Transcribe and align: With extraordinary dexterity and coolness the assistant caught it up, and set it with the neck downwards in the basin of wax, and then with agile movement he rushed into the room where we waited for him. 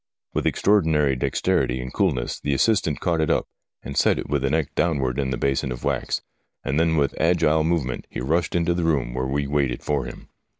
With 0.33 0.47
extraordinary 0.47 1.15
dexterity 1.15 1.79
and 1.79 1.93
coolness 1.93 2.39
the 2.39 2.55
assistant 2.55 2.99
caught 3.01 3.21
it 3.21 3.29
up, 3.29 3.47
and 3.83 3.95
set 3.95 4.17
it 4.17 4.27
with 4.27 4.41
the 4.41 4.49
neck 4.49 4.73
downwards 4.73 5.19
in 5.19 5.29
the 5.29 5.37
basin 5.37 5.71
of 5.71 5.83
wax, 5.83 6.23
and 6.63 6.79
then 6.79 6.97
with 6.97 7.13
agile 7.21 7.63
movement 7.63 8.07
he 8.09 8.19
rushed 8.19 8.55
into 8.55 8.73
the 8.73 8.83
room 8.83 9.13
where 9.13 9.27
we 9.27 9.45
waited 9.45 9.83
for 9.83 10.05
him. 10.05 10.29